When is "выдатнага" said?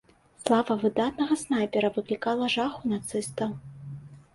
0.83-1.39